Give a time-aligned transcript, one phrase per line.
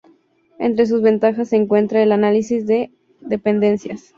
[0.57, 4.09] Entre sus ventajas se encuentra el análisis de dependencias.